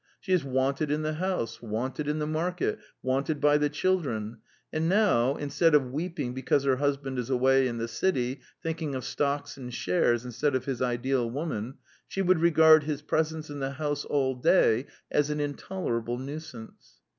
She 0.19 0.33
is 0.33 0.43
wanted 0.43 0.89
in 0.89 1.03
the 1.03 1.13
house, 1.13 1.61
wanted 1.61 2.07
in 2.07 2.17
the 2.17 2.25
market, 2.25 2.79
wanted 3.03 3.39
by 3.39 3.59
the 3.59 3.69
children; 3.69 4.39
and 4.73 4.89
now, 4.89 5.35
instead 5.35 5.75
of 5.75 5.91
weeping 5.91 6.33
because 6.33 6.63
her 6.63 6.77
husband 6.77 7.19
is 7.19 7.29
away 7.29 7.67
in 7.67 7.77
the 7.77 7.87
city, 7.87 8.41
thinking 8.63 8.95
of 8.95 9.05
stocks 9.05 9.57
and 9.57 9.71
shares 9.71 10.25
instead 10.25 10.55
of 10.55 10.65
his 10.65 10.81
ideal 10.81 11.29
woman, 11.29 11.75
she 12.07 12.23
would 12.23 12.39
regard 12.39 12.85
his 12.85 13.03
presence 13.03 13.51
in 13.51 13.59
the 13.59 13.73
house 13.73 14.03
all 14.03 14.33
day 14.33 14.87
as 15.11 15.29
an 15.29 15.39
intolerable 15.39 16.17
nuisance. 16.17 16.99